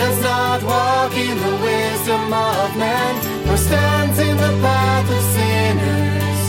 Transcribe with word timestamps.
does 0.00 0.22
not 0.22 0.62
walk 0.62 1.12
in 1.12 1.36
the 1.46 1.54
wisdom 1.68 2.32
of 2.32 2.68
man, 2.84 3.12
nor 3.44 3.58
stands 3.58 4.18
in 4.18 4.34
the 4.44 4.54
path 4.64 5.08
of 5.16 5.22
sinners, 5.36 6.40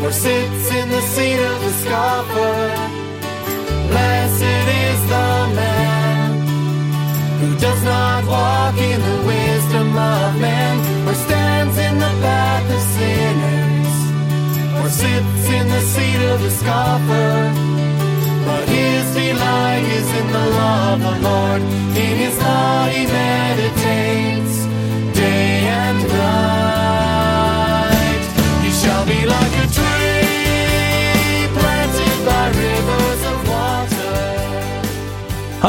nor 0.00 0.12
sits 0.12 0.66
in 0.78 0.86
the 0.96 1.02
seat 1.12 1.40
of 1.50 1.56
the 1.64 1.72
scoffer. 1.82 2.56
Blessed 3.90 4.66
is 4.86 5.00
the 5.14 5.30
man 5.60 6.30
who 7.40 7.50
does 7.66 7.82
not 7.82 8.22
walk 8.36 8.76
in 8.90 8.98
the 9.10 9.18
wisdom 9.34 9.88
of 10.14 10.30
man, 10.46 10.74
or 11.08 11.14
stands 11.26 11.76
in 11.86 11.94
the 12.04 12.12
path 12.26 12.68
of 12.76 12.82
sinners, 12.98 13.94
or 14.78 14.88
sits 15.02 15.44
in 15.58 15.66
the 15.74 15.82
seat 15.92 16.20
of 16.32 16.38
the 16.46 16.52
scoffer. 16.60 17.30
But 18.46 18.64
his 18.68 19.04
delight 19.12 19.86
is 19.98 20.08
in 20.20 20.26
the 20.36 20.46
law 20.58 20.94
of 20.94 21.00
the 21.08 21.14
Lord. 21.28 21.62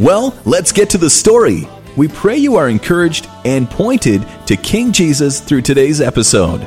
Well, 0.00 0.36
let's 0.44 0.72
get 0.72 0.90
to 0.90 0.98
the 0.98 1.10
story. 1.10 1.68
We 1.96 2.08
pray 2.08 2.36
you 2.36 2.56
are 2.56 2.68
encouraged 2.68 3.28
and 3.44 3.70
pointed 3.70 4.26
to 4.46 4.56
King 4.56 4.90
Jesus 4.90 5.40
through 5.40 5.62
today's 5.62 6.00
episode. 6.00 6.66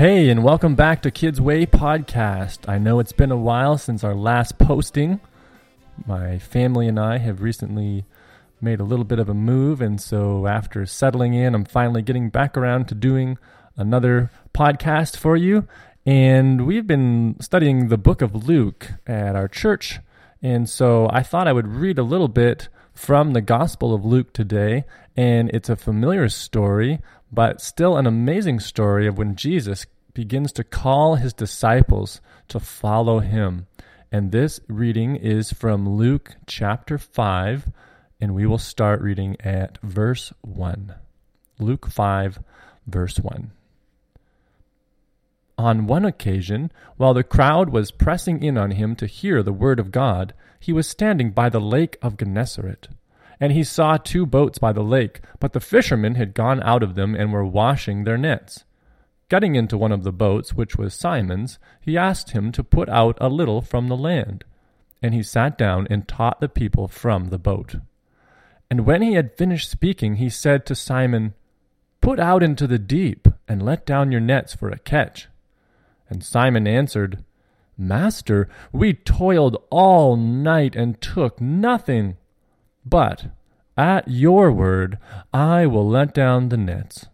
Hey, 0.00 0.30
and 0.30 0.42
welcome 0.42 0.76
back 0.76 1.02
to 1.02 1.10
Kids 1.10 1.42
Way 1.42 1.66
Podcast. 1.66 2.66
I 2.66 2.78
know 2.78 3.00
it's 3.00 3.12
been 3.12 3.30
a 3.30 3.36
while 3.36 3.76
since 3.76 4.02
our 4.02 4.14
last 4.14 4.56
posting. 4.56 5.20
My 6.06 6.38
family 6.38 6.88
and 6.88 6.98
I 6.98 7.18
have 7.18 7.42
recently 7.42 8.06
made 8.62 8.80
a 8.80 8.84
little 8.84 9.04
bit 9.04 9.18
of 9.18 9.28
a 9.28 9.34
move, 9.34 9.82
and 9.82 10.00
so 10.00 10.46
after 10.46 10.86
settling 10.86 11.34
in, 11.34 11.54
I'm 11.54 11.66
finally 11.66 12.00
getting 12.00 12.30
back 12.30 12.56
around 12.56 12.88
to 12.88 12.94
doing 12.94 13.36
another 13.76 14.30
podcast 14.54 15.18
for 15.18 15.36
you. 15.36 15.68
And 16.06 16.66
we've 16.66 16.86
been 16.86 17.36
studying 17.38 17.88
the 17.88 17.98
book 17.98 18.22
of 18.22 18.48
Luke 18.48 18.92
at 19.06 19.36
our 19.36 19.48
church, 19.48 19.98
and 20.40 20.66
so 20.66 21.10
I 21.12 21.22
thought 21.22 21.46
I 21.46 21.52
would 21.52 21.68
read 21.68 21.98
a 21.98 22.02
little 22.02 22.28
bit 22.28 22.70
from 22.94 23.34
the 23.34 23.42
Gospel 23.42 23.94
of 23.94 24.02
Luke 24.06 24.32
today. 24.32 24.84
And 25.14 25.50
it's 25.50 25.68
a 25.68 25.76
familiar 25.76 26.30
story, 26.30 27.00
but 27.32 27.60
still 27.60 27.96
an 27.96 28.06
amazing 28.06 28.60
story 28.60 29.06
of 29.06 29.18
when 29.18 29.36
Jesus 29.36 29.86
begins 30.14 30.52
to 30.52 30.64
call 30.64 31.14
his 31.14 31.32
disciples 31.32 32.20
to 32.48 32.58
follow 32.60 33.20
him. 33.20 33.66
And 34.12 34.32
this 34.32 34.60
reading 34.68 35.16
is 35.16 35.52
from 35.52 35.88
Luke 35.88 36.34
chapter 36.46 36.98
5, 36.98 37.70
and 38.20 38.34
we 38.34 38.46
will 38.46 38.58
start 38.58 39.00
reading 39.00 39.36
at 39.40 39.78
verse 39.82 40.32
1. 40.42 40.94
Luke 41.58 41.86
5, 41.86 42.40
verse 42.86 43.18
1. 43.18 43.52
On 45.56 45.86
one 45.86 46.04
occasion, 46.04 46.72
while 46.96 47.14
the 47.14 47.22
crowd 47.22 47.68
was 47.70 47.90
pressing 47.90 48.42
in 48.42 48.56
on 48.56 48.72
him 48.72 48.96
to 48.96 49.06
hear 49.06 49.42
the 49.42 49.52
word 49.52 49.78
of 49.78 49.92
God, 49.92 50.32
he 50.58 50.72
was 50.72 50.88
standing 50.88 51.30
by 51.30 51.48
the 51.48 51.60
lake 51.60 51.98
of 52.02 52.16
Gennesaret. 52.16 52.88
And 53.40 53.52
he 53.52 53.64
saw 53.64 53.96
two 53.96 54.26
boats 54.26 54.58
by 54.58 54.72
the 54.72 54.82
lake, 54.82 55.20
but 55.38 55.54
the 55.54 55.60
fishermen 55.60 56.16
had 56.16 56.34
gone 56.34 56.62
out 56.62 56.82
of 56.82 56.94
them 56.94 57.14
and 57.14 57.32
were 57.32 57.44
washing 57.44 58.04
their 58.04 58.18
nets. 58.18 58.64
Getting 59.30 59.54
into 59.54 59.78
one 59.78 59.92
of 59.92 60.02
the 60.02 60.12
boats, 60.12 60.52
which 60.52 60.76
was 60.76 60.92
Simon's, 60.92 61.58
he 61.80 61.96
asked 61.96 62.30
him 62.30 62.52
to 62.52 62.64
put 62.64 62.88
out 62.88 63.16
a 63.20 63.28
little 63.28 63.62
from 63.62 63.88
the 63.88 63.96
land. 63.96 64.44
And 65.02 65.14
he 65.14 65.22
sat 65.22 65.56
down 65.56 65.86
and 65.88 66.06
taught 66.06 66.40
the 66.40 66.48
people 66.48 66.86
from 66.86 67.26
the 67.26 67.38
boat. 67.38 67.76
And 68.70 68.84
when 68.84 69.02
he 69.02 69.14
had 69.14 69.36
finished 69.36 69.70
speaking, 69.70 70.16
he 70.16 70.28
said 70.28 70.66
to 70.66 70.74
Simon, 70.74 71.34
Put 72.00 72.20
out 72.20 72.42
into 72.42 72.66
the 72.66 72.78
deep, 72.78 73.28
and 73.48 73.62
let 73.62 73.86
down 73.86 74.12
your 74.12 74.20
nets 74.20 74.54
for 74.54 74.68
a 74.68 74.78
catch. 74.78 75.28
And 76.08 76.22
Simon 76.24 76.66
answered, 76.66 77.24
Master, 77.78 78.48
we 78.72 78.92
toiled 78.94 79.56
all 79.70 80.16
night 80.16 80.76
and 80.76 81.00
took 81.00 81.40
nothing. 81.40 82.16
But 82.84 83.26
at 83.76 84.08
your 84.08 84.52
word 84.52 84.98
I 85.32 85.66
will 85.66 85.88
let 85.88 86.14
down 86.14 86.48
the 86.48 86.56
nets. 86.56 87.06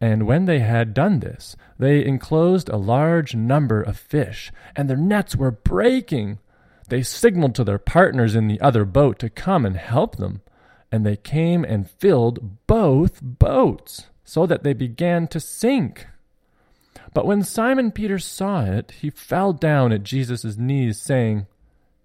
And 0.00 0.26
when 0.26 0.46
they 0.46 0.58
had 0.58 0.94
done 0.94 1.20
this, 1.20 1.54
they 1.78 2.04
enclosed 2.04 2.68
a 2.68 2.76
large 2.76 3.36
number 3.36 3.80
of 3.80 3.96
fish, 3.96 4.50
and 4.74 4.90
their 4.90 4.96
nets 4.96 5.36
were 5.36 5.52
breaking. 5.52 6.40
They 6.88 7.04
signaled 7.04 7.54
to 7.54 7.64
their 7.64 7.78
partners 7.78 8.34
in 8.34 8.48
the 8.48 8.60
other 8.60 8.84
boat 8.84 9.20
to 9.20 9.30
come 9.30 9.64
and 9.64 9.76
help 9.76 10.16
them, 10.16 10.42
and 10.90 11.06
they 11.06 11.16
came 11.16 11.64
and 11.64 11.88
filled 11.88 12.66
both 12.66 13.20
boats, 13.22 14.06
so 14.24 14.44
that 14.46 14.64
they 14.64 14.72
began 14.72 15.28
to 15.28 15.38
sink. 15.38 16.08
But 17.14 17.24
when 17.24 17.44
Simon 17.44 17.92
Peter 17.92 18.18
saw 18.18 18.64
it, 18.64 18.94
he 19.00 19.10
fell 19.10 19.52
down 19.52 19.92
at 19.92 20.02
Jesus' 20.02 20.56
knees, 20.56 21.00
saying, 21.00 21.46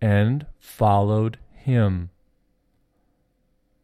and 0.00 0.46
followed 0.58 1.38
him. 1.52 2.10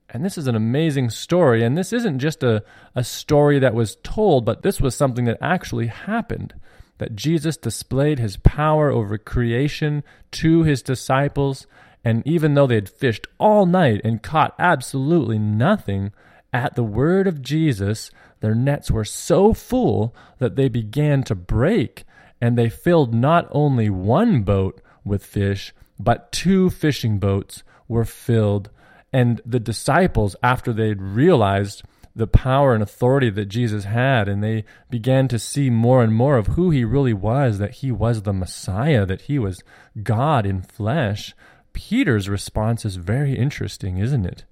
And 0.09 0.25
this 0.25 0.37
is 0.37 0.47
an 0.47 0.57
amazing 0.57 1.11
story. 1.11 1.63
And 1.63 1.79
this 1.79 1.93
isn't 1.93 2.19
just 2.19 2.43
a, 2.43 2.65
a 2.95 3.05
story 3.05 3.59
that 3.61 3.75
was 3.75 3.97
told, 4.03 4.45
but 4.45 4.63
this 4.63 4.81
was 4.81 4.95
something 4.95 5.25
that 5.27 5.39
actually 5.41 5.87
happened. 5.87 6.55
That 6.99 7.17
Jesus 7.17 7.57
displayed 7.57 8.19
his 8.19 8.37
power 8.37 8.91
over 8.91 9.17
creation 9.19 10.03
to 10.33 10.65
his 10.65 10.83
disciples. 10.83 11.67
And 12.05 12.27
even 12.27 12.55
though 12.55 12.67
they 12.67 12.75
had 12.75 12.89
fished 12.89 13.27
all 13.39 13.67
night 13.67 14.01
and 14.05 14.23
caught 14.23 14.55
absolutely 14.59 15.39
nothing, 15.39 16.13
at 16.53 16.75
the 16.75 16.85
word 16.85 17.27
of 17.27 17.43
Jesus, 17.43 18.11
their 18.41 18.55
nets 18.55 18.91
were 18.91 19.05
so 19.05 19.55
full 19.55 20.15
that 20.39 20.57
they 20.57 20.69
began 20.69 21.23
to 21.25 21.35
break, 21.35 22.05
and 22.41 22.57
they 22.57 22.69
filled 22.69 23.15
not 23.15 23.47
only 23.51 23.89
one 23.89 24.43
boat 24.43 24.81
with 25.05 25.25
fish, 25.25 25.73
but 26.05 26.33
two 26.33 26.71
fishing 26.71 27.19
boats 27.19 27.63
were 27.89 28.05
filled. 28.05 28.71
And 29.13 29.41
the 29.45 29.61
disciples, 29.61 30.37
after 30.43 30.73
they'd 30.73 31.01
realized 31.01 31.83
the 32.15 32.27
power 32.27 32.75
and 32.75 32.83
authority 32.83 33.31
that 33.31 33.47
Jesus 33.47 33.85
had, 33.85 34.29
and 34.29 34.43
they 34.43 34.65
began 34.89 35.29
to 35.29 35.39
see 35.39 35.71
more 35.71 36.03
and 36.03 36.15
more 36.15 36.37
of 36.37 36.49
who 36.49 36.71
he 36.71 36.85
really 36.85 37.13
was 37.13 37.59
that 37.59 37.77
he 37.77 37.93
was 37.93 38.23
the 38.23 38.33
Messiah, 38.33 39.07
that 39.07 39.23
he 39.23 39.39
was 39.39 39.63
God 40.03 40.47
in 40.47 40.63
flesh. 40.63 41.35
Peter's 41.73 42.29
response 42.29 42.85
is 42.85 42.97
very 42.97 43.37
interesting, 43.37 43.99
isn't 43.99 44.27
it? 44.27 44.45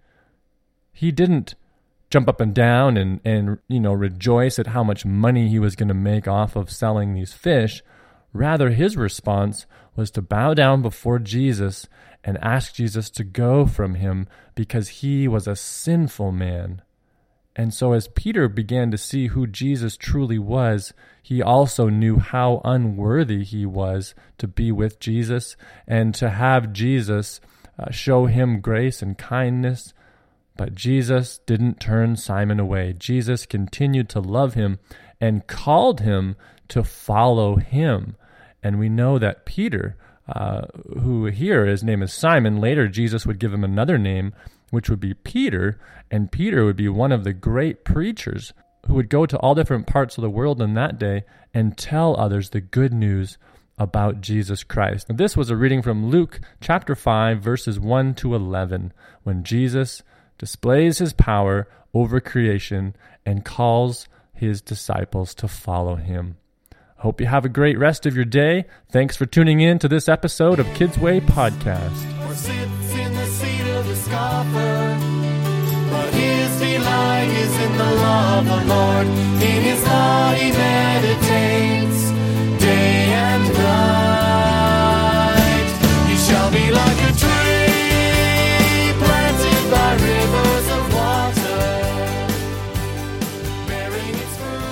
He 0.93 1.11
didn't 1.11 1.55
jump 2.11 2.29
up 2.29 2.41
and 2.41 2.55
down 2.55 2.97
and, 2.97 3.21
and 3.25 3.59
you 3.69 3.81
know 3.81 3.93
rejoice 3.93 4.59
at 4.59 4.69
how 4.69 4.83
much 4.83 5.05
money 5.05 5.49
he 5.49 5.59
was 5.59 5.77
going 5.77 5.89
to 5.89 5.95
make 5.95 6.27
off 6.27 6.57
of 6.57 6.71
selling 6.71 7.15
these 7.15 7.33
fish. 7.33 7.83
Rather, 8.39 8.71
his 8.71 8.97
response 8.97 9.67
was 9.97 10.11
to 10.13 10.23
bow 10.23 10.55
down 10.55 10.81
before 10.81 11.19
Jesus 11.19 11.89
and 12.23 12.39
ask 12.39 12.73
Jesus 12.73 13.11
to 13.11 13.25
go 13.25 13.67
from 13.67 13.97
him 13.97 14.29
because 14.55 14.89
he 14.89 15.27
was 15.27 15.49
a 15.49 15.57
sinful 15.57 16.31
man. 16.31 16.83
And 17.57 17.75
so, 17.75 17.93
as 17.93 18.07
Peter 18.07 18.49
began 18.49 18.93
to 18.93 18.97
see 18.97 19.27
who 19.27 19.49
Jesus 19.49 19.97
truly 19.97 20.39
was, 20.39 20.95
he 21.21 21.43
also 21.43 21.89
knew 21.89 22.19
how 22.21 22.61
unworthy 22.65 23.43
he 23.43 23.67
was 23.67 24.15
to 24.39 24.47
be 24.47 24.71
with 24.71 25.01
Jesus 25.01 25.57
and 25.87 26.15
to 26.15 26.31
have 26.31 26.73
Jesus 26.73 27.41
uh, 27.77 27.91
show 27.91 28.27
him 28.27 28.61
grace 28.61 29.03
and 29.03 29.19
kindness 29.19 29.93
but 30.59 30.75
Jesus 30.75 31.39
didn't 31.47 31.79
turn 31.79 32.17
Simon 32.17 32.59
away. 32.59 32.93
Jesus 32.93 33.47
continued 33.47 34.09
to 34.11 34.21
love 34.21 34.55
him 34.55 34.81
and 35.21 35.47
called 35.47 36.01
him 36.01 36.35
to 36.67 36.83
follow 36.83 37.57
him. 37.57 38.17
And 38.63 38.79
we 38.79 38.89
know 38.89 39.19
that 39.19 39.45
Peter, 39.45 39.97
uh, 40.29 40.63
who 41.01 41.27
here 41.27 41.67
his 41.67 41.83
name 41.85 42.03
is 42.03 42.13
Simon, 42.13 42.61
later 42.61 42.89
Jesus 42.89 43.27
would 43.27 43.39
give 43.39 43.53
him 43.53 43.65
another 43.65 43.99
name, 43.99 44.33
which 44.71 44.91
would 44.91 45.01
be 45.01 45.15
Peter. 45.15 45.81
And 46.11 46.33
Peter 46.33 46.65
would 46.65 46.77
be 46.77 46.89
one 46.89 47.13
of 47.13 47.25
the 47.25 47.33
great 47.33 47.85
preachers 47.85 48.53
who 48.87 48.95
would 48.95 49.09
go 49.09 49.27
to 49.27 49.39
all 49.39 49.55
different 49.55 49.87
parts 49.87 50.17
of 50.17 50.23
the 50.23 50.31
world 50.31 50.63
in 50.63 50.75
that 50.75 50.99
day 50.99 51.25
and 51.53 51.77
tell 51.77 52.19
others 52.19 52.51
the 52.51 52.61
good 52.61 52.93
news 52.93 53.39
about 53.79 54.21
Jesus 54.21 54.65
Christ. 54.65 55.09
Now, 55.09 55.17
this 55.17 55.37
was 55.37 55.51
a 55.51 55.57
reading 55.57 55.83
from 55.83 56.11
Luke 56.11 56.41
chapter 56.61 56.95
5, 56.95 57.41
verses 57.41 57.79
1 57.79 58.15
to 58.17 58.35
11, 58.35 58.93
when 59.23 59.45
Jesus 59.45 60.03
displays 60.37 60.99
his 60.99 61.13
power 61.13 61.69
over 61.95 62.21
creation, 62.21 62.95
and 63.25 63.45
calls 63.45 64.09
his 64.33 64.61
disciples 64.61 65.35
to 65.35 65.49
follow 65.49 65.97
him. 65.97 66.37
Hope 66.99 67.21
you 67.21 67.27
have 67.29 67.45
a 67.45 67.49
great 67.49 67.79
rest 67.79 68.07
of 68.07 68.17
your 68.17 68.25
day. 68.25 68.65
Thanks 68.91 69.17
for 69.17 69.25
tuning 69.25 69.61
in 69.61 69.79
to 69.79 69.87
this 69.89 70.09
episode 70.09 70.59
of 70.59 70.67
Kids 70.75 70.99
Way 70.99 71.21
Podcast. 71.21 71.95
Or 72.27 72.35
sits 72.35 72.93
in 72.93 73.15
the 73.15 73.27
seat 73.27 73.71
of 73.71 73.87
the 73.87 73.95
scoffer. 73.95 74.99
But 75.91 76.13
his 76.13 76.59
delight 76.59 77.29
is 77.29 77.57
in 77.61 77.79
the 77.79 77.95
law 78.03 78.39
of 78.41 78.45
the 78.47 78.65
Lord. 78.75 79.07
In 79.07 79.63
his 79.63 79.85
law 79.85 80.33
he 80.33 80.51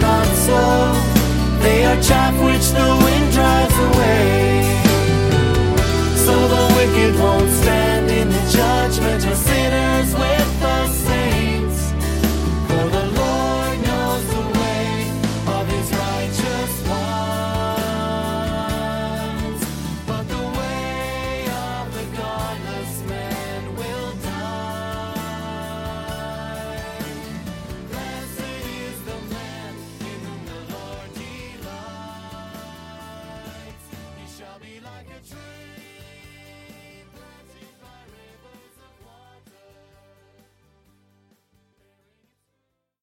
Not 0.00 0.26
so. 0.46 0.60
They 1.62 1.84
are 1.84 2.00
chaff 2.02 2.34
which 2.44 2.66
the 2.70 2.88
wind 3.04 3.32
drives 3.32 3.76
away. 3.78 4.33